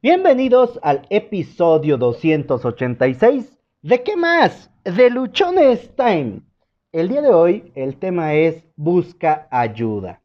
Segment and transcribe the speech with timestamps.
[0.00, 4.70] Bienvenidos al episodio 286 de ¿Qué más?
[4.84, 6.42] De Luchones Time.
[6.92, 10.22] El día de hoy el tema es busca ayuda.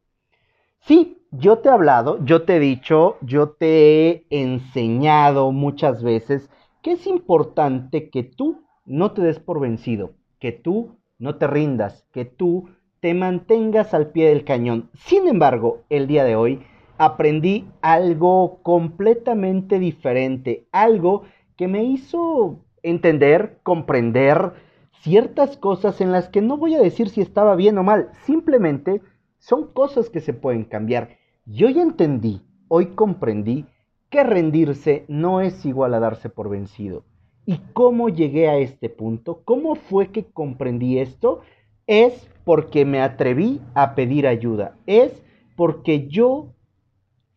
[0.81, 6.51] Sí, yo te he hablado, yo te he dicho, yo te he enseñado muchas veces
[6.83, 12.05] que es importante que tú no te des por vencido, que tú no te rindas,
[12.11, 12.69] que tú
[12.99, 14.91] te mantengas al pie del cañón.
[14.93, 16.63] Sin embargo, el día de hoy
[16.97, 21.23] aprendí algo completamente diferente, algo
[21.55, 24.53] que me hizo entender, comprender
[25.01, 29.01] ciertas cosas en las que no voy a decir si estaba bien o mal, simplemente
[29.39, 31.17] son cosas que se pueden cambiar.
[31.45, 33.65] Yo ya entendí, hoy comprendí
[34.09, 37.03] que rendirse no es igual a darse por vencido.
[37.45, 39.41] ¿Y cómo llegué a este punto?
[39.43, 41.41] ¿Cómo fue que comprendí esto?
[41.87, 44.77] Es porque me atreví a pedir ayuda.
[44.85, 45.21] Es
[45.57, 46.53] porque yo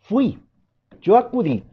[0.09, 0.39] fui,
[1.01, 1.65] yo acudí.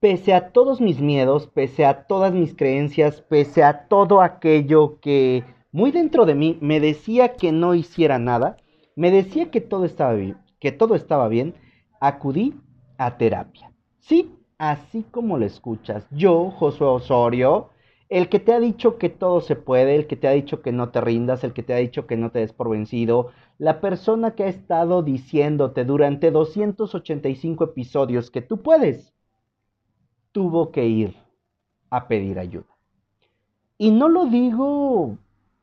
[0.00, 5.44] Pese a todos mis miedos, pese a todas mis creencias, pese a todo aquello que
[5.72, 8.56] muy dentro de mí me decía que no hiciera nada,
[8.96, 11.54] me decía que todo estaba bien, que todo estaba bien,
[12.00, 12.54] acudí
[12.98, 13.72] a terapia.
[13.98, 16.06] Sí, así como lo escuchas.
[16.10, 17.70] Yo, Josué Osorio,
[18.14, 20.70] el que te ha dicho que todo se puede, el que te ha dicho que
[20.70, 23.80] no te rindas, el que te ha dicho que no te des por vencido, la
[23.80, 29.12] persona que ha estado diciéndote durante 285 episodios que tú puedes,
[30.30, 31.16] tuvo que ir
[31.90, 32.68] a pedir ayuda.
[33.78, 35.18] Y no lo digo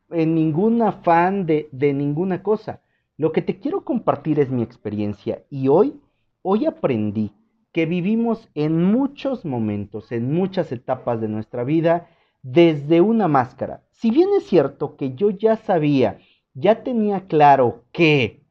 [0.10, 2.82] en ningún afán de, de ninguna cosa.
[3.16, 6.02] Lo que te quiero compartir es mi experiencia y hoy,
[6.42, 7.32] hoy aprendí
[7.72, 12.10] que vivimos en muchos momentos, en muchas etapas de nuestra vida,
[12.44, 13.84] desde una máscara.
[13.92, 16.20] Si bien es cierto que yo ya sabía,
[16.53, 18.44] ya tenía claro que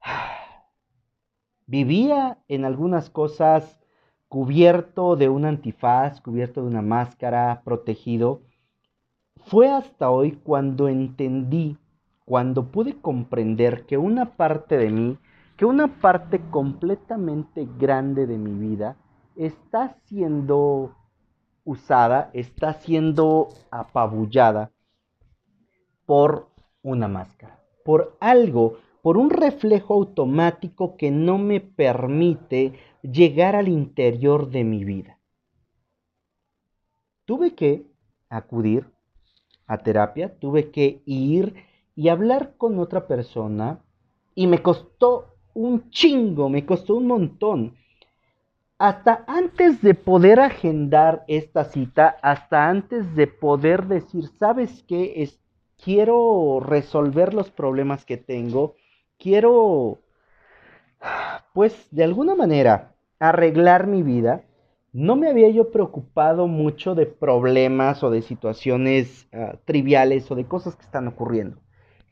[1.66, 3.80] vivía en algunas cosas
[4.28, 8.42] cubierto de un antifaz, cubierto de una máscara, protegido,
[9.46, 11.78] fue hasta hoy cuando entendí,
[12.24, 15.18] cuando pude comprender que una parte de mí,
[15.56, 18.96] que una parte completamente grande de mi vida
[19.36, 20.96] está siendo
[21.64, 24.70] usada, está siendo apabullada
[26.06, 26.48] por
[26.82, 34.50] una máscara, por algo, por un reflejo automático que no me permite llegar al interior
[34.50, 35.18] de mi vida.
[37.24, 37.86] Tuve que
[38.28, 38.86] acudir
[39.66, 41.54] a terapia, tuve que ir
[41.94, 43.82] y hablar con otra persona
[44.34, 47.76] y me costó un chingo, me costó un montón
[48.86, 55.22] hasta antes de poder agendar esta cita, hasta antes de poder decir, ¿sabes qué?
[55.22, 55.40] Es,
[55.82, 58.74] quiero resolver los problemas que tengo,
[59.18, 60.00] quiero,
[61.54, 64.44] pues, de alguna manera, arreglar mi vida.
[64.92, 70.44] No me había yo preocupado mucho de problemas o de situaciones ah, triviales o de
[70.44, 71.56] cosas que están ocurriendo.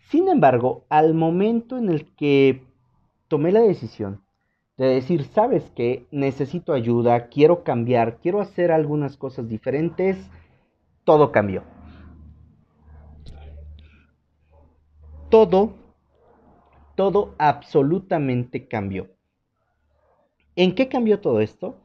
[0.09, 2.62] Sin embargo, al momento en el que
[3.28, 4.22] tomé la decisión
[4.82, 10.19] de decir, sabes que necesito ayuda, quiero cambiar, quiero hacer algunas cosas diferentes,
[11.04, 11.62] todo cambió.
[15.31, 15.75] Todo,
[16.97, 19.09] todo absolutamente cambió.
[20.56, 21.76] ¿En qué cambió todo esto?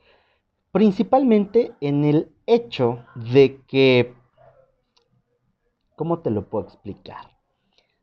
[0.72, 4.16] Principalmente en el hecho de que,
[5.96, 7.38] ¿cómo te lo puedo explicar?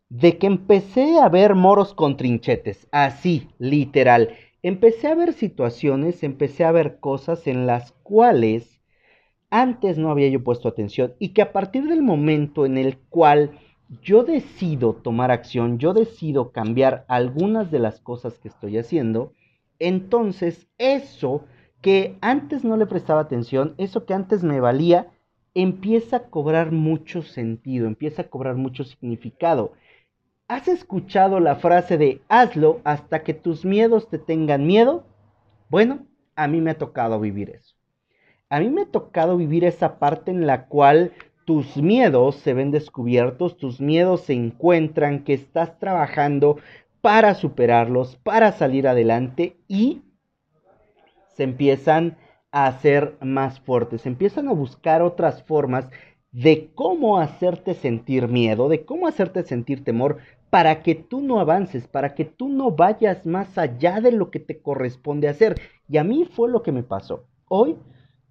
[0.09, 6.65] De que empecé a ver moros con trinchetes, así, literal empecé a ver situaciones, empecé
[6.65, 8.81] a ver cosas en las cuales
[9.51, 13.59] antes no había yo puesto atención y que a partir del momento en el cual
[14.03, 19.33] yo decido tomar acción, yo decido cambiar algunas de las cosas que estoy haciendo,
[19.79, 21.45] entonces eso
[21.83, 25.13] que antes no le prestaba atención, eso que antes me valía,
[25.53, 29.75] empieza a cobrar mucho sentido, empieza a cobrar mucho significado.
[30.47, 35.07] ¿Has escuchado la frase de hazlo hasta que tus miedos te tengan miedo?
[35.71, 36.07] Bueno,
[36.37, 37.75] a mí me ha tocado vivir eso.
[38.51, 41.13] A mí me ha tocado vivir esa parte en la cual
[41.47, 46.59] tus miedos se ven descubiertos, tus miedos se encuentran, que estás trabajando
[47.01, 50.03] para superarlos, para salir adelante y
[51.37, 52.19] se empiezan
[52.51, 55.89] a hacer más fuertes, se empiezan a buscar otras formas
[56.35, 60.19] de cómo hacerte sentir miedo, de cómo hacerte sentir temor,
[60.51, 64.41] para que tú no avances, para que tú no vayas más allá de lo que
[64.41, 65.61] te corresponde hacer.
[65.89, 67.29] Y a mí fue lo que me pasó.
[67.47, 67.77] Hoy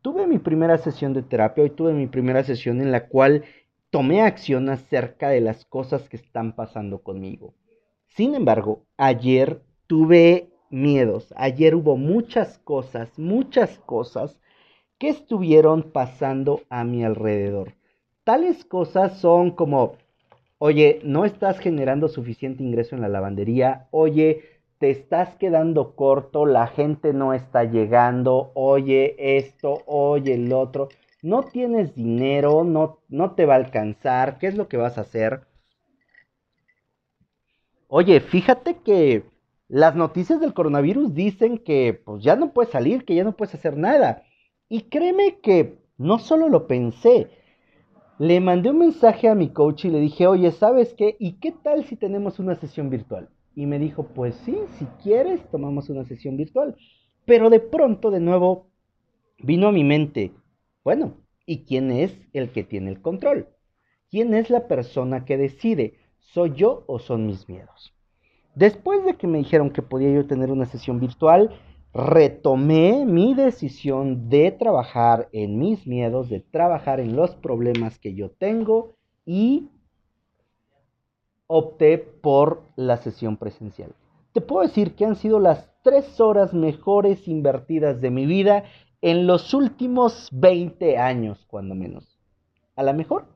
[0.01, 3.45] tuve mi primera sesión de terapia, hoy tuve mi primera sesión en la cual
[3.89, 7.53] tomé acción acerca de las cosas que están pasando conmigo.
[8.09, 11.33] Sin embargo, ayer tuve miedos.
[11.37, 14.41] Ayer hubo muchas cosas, muchas cosas
[14.97, 17.75] que estuvieron pasando a mi alrededor.
[18.23, 19.97] Tales cosas son como,
[20.57, 24.43] oye, no estás generando suficiente ingreso en la lavandería, oye,
[24.77, 30.89] te estás quedando corto, la gente no está llegando, oye esto, oye el otro,
[31.21, 35.01] no tienes dinero, no, no te va a alcanzar, ¿qué es lo que vas a
[35.01, 35.41] hacer?
[37.87, 39.23] Oye, fíjate que
[39.67, 43.55] las noticias del coronavirus dicen que pues ya no puedes salir, que ya no puedes
[43.55, 44.23] hacer nada.
[44.69, 47.29] Y créeme que no solo lo pensé,
[48.19, 51.15] le mandé un mensaje a mi coach y le dije, oye, ¿sabes qué?
[51.19, 53.29] ¿Y qué tal si tenemos una sesión virtual?
[53.55, 56.75] Y me dijo, pues sí, si quieres, tomamos una sesión virtual.
[57.25, 58.67] Pero de pronto, de nuevo,
[59.39, 60.31] vino a mi mente,
[60.83, 63.47] bueno, ¿y quién es el que tiene el control?
[64.09, 65.95] ¿Quién es la persona que decide?
[66.19, 67.93] ¿Soy yo o son mis miedos?
[68.55, 71.49] Después de que me dijeron que podía yo tener una sesión virtual,
[71.93, 78.31] retomé mi decisión de trabajar en mis miedos, de trabajar en los problemas que yo
[78.31, 78.95] tengo
[79.25, 79.69] y
[81.45, 83.93] opté por la sesión presencial.
[84.33, 88.63] Te puedo decir que han sido las tres horas mejores invertidas de mi vida
[89.01, 92.17] en los últimos 20 años, cuando menos.
[92.75, 93.27] A lo mejor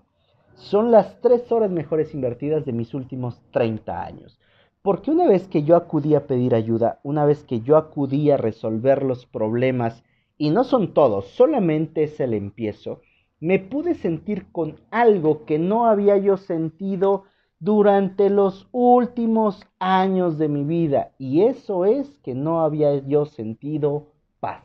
[0.56, 4.40] son las tres horas mejores invertidas de mis últimos 30 años.
[4.88, 8.38] Porque una vez que yo acudí a pedir ayuda, una vez que yo acudí a
[8.38, 10.02] resolver los problemas,
[10.38, 13.02] y no son todos, solamente es el empiezo,
[13.42, 17.26] me pude sentir con algo que no había yo sentido
[17.60, 24.14] durante los últimos años de mi vida y eso es que no había yo sentido
[24.40, 24.64] paz.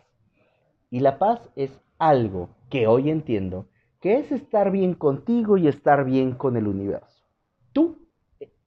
[0.89, 3.67] Y la paz es algo que hoy entiendo
[4.01, 7.25] que es estar bien contigo y estar bien con el universo.
[7.73, 8.02] ¿Tú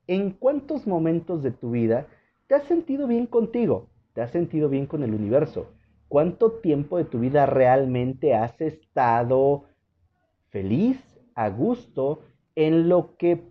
[0.07, 2.07] en cuántos momentos de tu vida
[2.47, 3.87] te has sentido bien contigo?
[4.13, 5.71] ¿Te has sentido bien con el universo?
[6.07, 9.65] ¿Cuánto tiempo de tu vida realmente has estado
[10.49, 10.97] feliz,
[11.35, 12.21] a gusto,
[12.55, 13.43] en lo que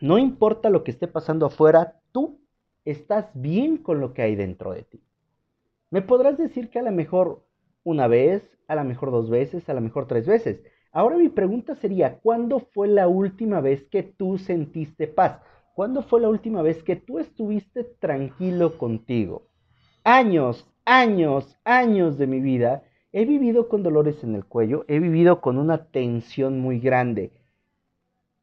[0.00, 2.40] no importa lo que esté pasando afuera, tú
[2.84, 5.02] estás bien con lo que hay dentro de ti.
[5.90, 7.44] Me podrás decir que a lo mejor
[7.84, 10.62] una vez, a lo mejor dos veces, a lo mejor tres veces.
[10.90, 15.40] Ahora mi pregunta sería, ¿cuándo fue la última vez que tú sentiste paz?
[15.74, 19.48] ¿Cuándo fue la última vez que tú estuviste tranquilo contigo?
[20.04, 25.40] Años, años, años de mi vida he vivido con dolores en el cuello, he vivido
[25.40, 27.32] con una tensión muy grande.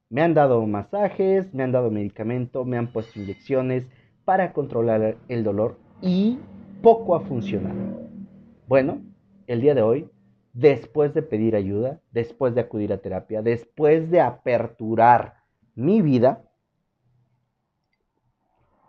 [0.10, 3.86] Me han dado masajes, me han dado medicamento, me han puesto inyecciones
[4.26, 6.40] para controlar el dolor y
[6.82, 8.10] poco ha funcionado.
[8.68, 9.04] Bueno,
[9.46, 10.10] el día de hoy,
[10.54, 15.36] después de pedir ayuda, después de acudir a terapia, después de aperturar
[15.76, 16.49] mi vida,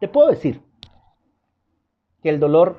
[0.01, 0.61] te puedo decir
[2.23, 2.77] que el dolor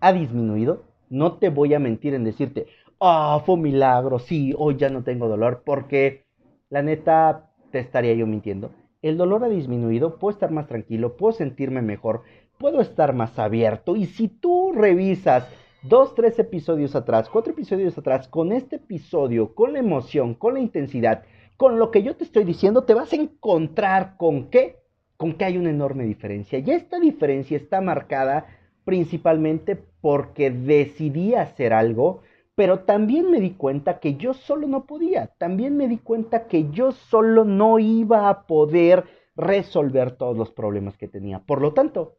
[0.00, 0.84] ha disminuido.
[1.10, 2.66] No te voy a mentir en decirte,
[3.00, 6.24] ah, fue un milagro, sí, hoy ya no tengo dolor, porque
[6.68, 8.70] la neta te estaría yo mintiendo.
[9.00, 12.22] El dolor ha disminuido, puedo estar más tranquilo, puedo sentirme mejor,
[12.58, 13.96] puedo estar más abierto.
[13.96, 15.48] Y si tú revisas
[15.82, 20.60] dos, tres episodios atrás, cuatro episodios atrás, con este episodio, con la emoción, con la
[20.60, 21.22] intensidad,
[21.56, 24.76] con lo que yo te estoy diciendo, te vas a encontrar con qué?
[25.18, 26.58] Con que hay una enorme diferencia.
[26.58, 28.46] Y esta diferencia está marcada
[28.84, 32.22] principalmente porque decidí hacer algo
[32.58, 36.68] pero también me di cuenta que yo solo no podía, también me di cuenta que
[36.72, 39.04] yo solo no iba a poder
[39.36, 41.38] resolver todos los problemas que tenía.
[41.38, 42.16] Por lo tanto,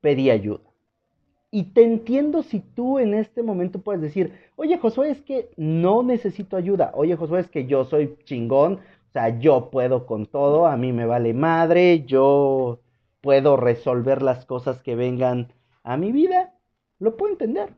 [0.00, 0.62] pedí ayuda.
[1.50, 6.02] Y te entiendo si tú en este momento puedes decir, oye Josué, es que no
[6.02, 8.80] necesito ayuda, oye Josué, es que yo soy chingón,
[9.20, 12.80] sea, yo puedo con todo, a mí me vale madre, yo
[13.20, 16.54] puedo resolver las cosas que vengan a mi vida,
[16.98, 17.74] lo puedo entender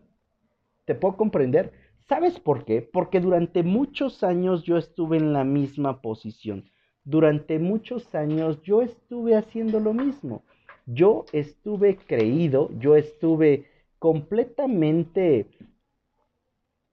[0.88, 1.71] te puedo comprender.
[2.09, 2.80] ¿Sabes por qué?
[2.80, 6.64] Porque durante muchos años yo estuve en la misma posición.
[7.04, 10.45] Durante muchos años yo estuve haciendo lo mismo.
[10.87, 13.66] Yo estuve creído, yo estuve
[13.99, 15.50] completamente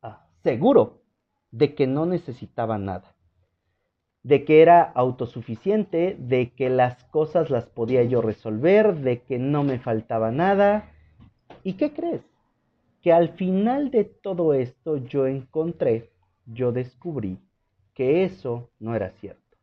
[0.01, 1.01] ah, seguro
[1.51, 3.14] de que no necesitaba nada.
[4.25, 9.63] De que era autosuficiente, de que las cosas las podía yo resolver, de que no
[9.63, 10.91] me faltaba nada.
[11.63, 12.21] ¿Y qué crees?
[13.05, 16.09] que al final de todo esto yo encontré,
[16.47, 17.37] yo descubrí
[17.93, 19.57] que eso no era cierto,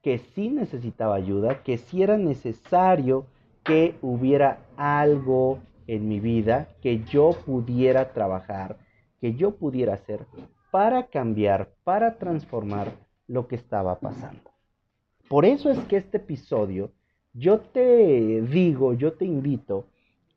[0.00, 3.26] que sí necesitaba ayuda, que sí era necesario
[3.64, 8.78] que hubiera algo en mi vida que yo pudiera trabajar,
[9.20, 10.24] que yo pudiera hacer
[10.70, 12.92] para cambiar, para transformar
[13.28, 14.50] lo que estaba pasando.
[15.28, 16.90] Por eso es que este episodio
[17.34, 19.86] yo te digo, yo te invito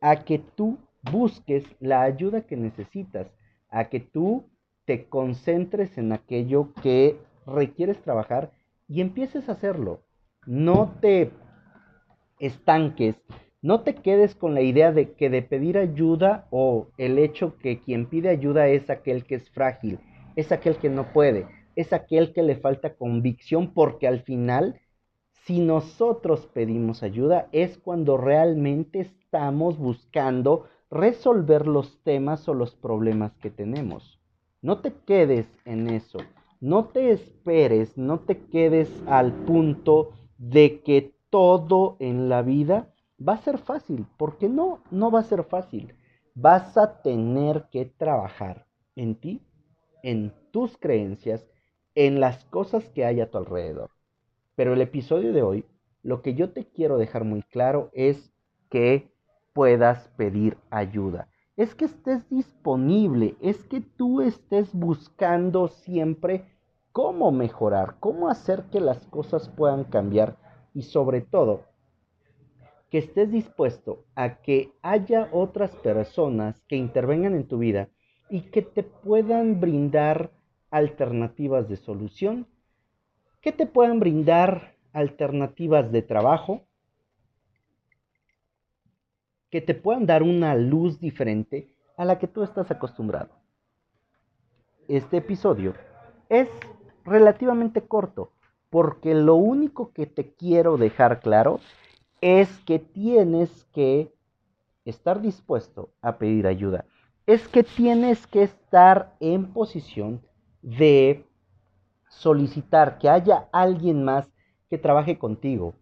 [0.01, 0.77] a que tú
[1.11, 3.27] busques la ayuda que necesitas,
[3.69, 4.45] a que tú
[4.85, 7.17] te concentres en aquello que
[7.47, 8.51] requieres trabajar
[8.87, 10.01] y empieces a hacerlo.
[10.45, 11.31] No te
[12.39, 13.15] estanques,
[13.61, 17.79] no te quedes con la idea de que de pedir ayuda o el hecho que
[17.79, 19.99] quien pide ayuda es aquel que es frágil,
[20.35, 24.79] es aquel que no puede, es aquel que le falta convicción porque al final
[25.45, 33.33] si nosotros pedimos ayuda es cuando realmente estamos buscando resolver los temas o los problemas
[33.37, 34.19] que tenemos.
[34.61, 36.19] No te quedes en eso.
[36.59, 42.93] No te esperes, no te quedes al punto de que todo en la vida
[43.27, 45.95] va a ser fácil, porque no, no va a ser fácil.
[46.35, 49.41] Vas a tener que trabajar en ti,
[50.03, 51.47] en tus creencias,
[51.95, 53.91] en las cosas que hay a tu alrededor.
[54.55, 55.65] Pero el episodio de hoy,
[56.03, 58.31] lo que yo te quiero dejar muy claro es
[58.69, 59.11] que
[59.53, 61.27] puedas pedir ayuda.
[61.57, 66.45] Es que estés disponible, es que tú estés buscando siempre
[66.91, 70.37] cómo mejorar, cómo hacer que las cosas puedan cambiar
[70.73, 71.65] y sobre todo
[72.89, 77.87] que estés dispuesto a que haya otras personas que intervengan en tu vida
[78.29, 80.31] y que te puedan brindar
[80.71, 82.47] alternativas de solución,
[83.41, 86.61] que te puedan brindar alternativas de trabajo,
[89.49, 93.35] que te puedan dar una luz diferente a la que tú estás acostumbrado.
[94.87, 95.73] Este episodio
[96.29, 96.49] es
[97.03, 98.31] relativamente corto
[98.69, 101.59] porque lo único que te quiero dejar claro
[102.21, 104.13] es que tienes que
[104.85, 106.85] estar dispuesto a pedir ayuda.
[107.25, 110.21] Es que tienes que estar en posición
[110.61, 111.25] de
[112.09, 114.31] solicitar que haya alguien más
[114.69, 115.73] que trabaje contigo,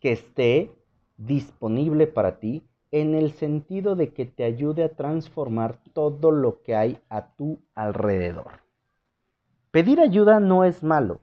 [0.00, 0.72] que esté
[1.16, 6.74] disponible para ti en el sentido de que te ayude a transformar todo lo que
[6.74, 8.62] hay a tu alrededor.
[9.70, 11.20] Pedir ayuda no es malo,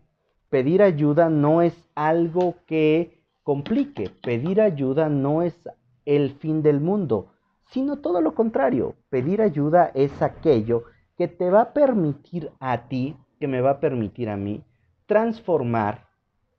[0.49, 5.57] pedir ayuda no es algo que complique, pedir ayuda no es
[6.05, 7.31] el fin del mundo,
[7.65, 10.83] sino todo lo contrario, pedir ayuda es aquello
[11.17, 14.63] que te va a permitir a ti, que me va a permitir a mí,
[15.05, 16.07] transformar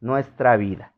[0.01, 0.93] nuestra vida.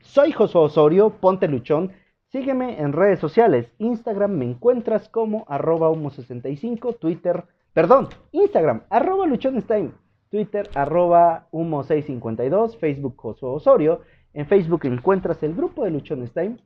[0.00, 1.92] Soy Josué Osorio, ponte luchón
[2.34, 3.70] Sígueme en redes sociales.
[3.78, 9.92] Instagram me encuentras como arroba humo65, Twitter, perdón, Instagram, arroba luchonestime,
[10.30, 14.00] Twitter, arroba humo652, Facebook Josué Osorio.
[14.32, 16.56] En Facebook encuentras el grupo de Luchonestime,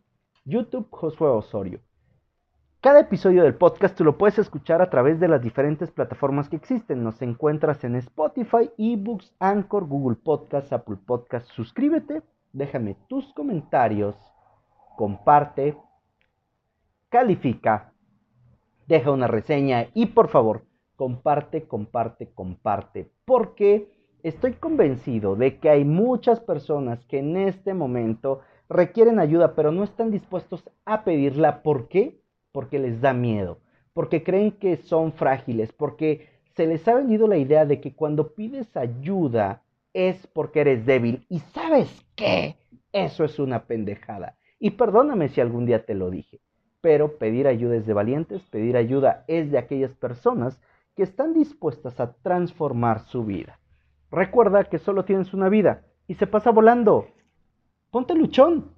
[0.47, 1.81] YouTube Josué Osorio.
[2.81, 6.55] Cada episodio del podcast tú lo puedes escuchar a través de las diferentes plataformas que
[6.55, 7.03] existen.
[7.03, 11.51] Nos encuentras en Spotify, eBooks, Anchor, Google Podcasts, Apple Podcasts.
[11.55, 14.15] Suscríbete, déjame tus comentarios
[14.97, 15.77] comparte,
[17.09, 17.93] califica,
[18.87, 23.91] deja una reseña y por favor, comparte, comparte, comparte, porque
[24.23, 29.83] estoy convencido de que hay muchas personas que en este momento requieren ayuda, pero no
[29.83, 31.63] están dispuestos a pedirla.
[31.63, 32.21] ¿Por qué?
[32.53, 33.59] Porque les da miedo,
[33.93, 38.35] porque creen que son frágiles, porque se les ha vendido la idea de que cuando
[38.35, 39.63] pides ayuda
[39.93, 41.25] es porque eres débil.
[41.29, 42.57] ¿Y sabes qué?
[42.93, 44.37] Eso es una pendejada.
[44.59, 46.41] Y perdóname si algún día te lo dije,
[46.81, 50.61] pero pedir ayuda es de valientes, pedir ayuda es de aquellas personas
[50.97, 53.61] que están dispuestas a transformar su vida.
[54.11, 57.07] Recuerda que solo tienes una vida y se pasa volando.
[57.91, 58.78] Ponte luchón.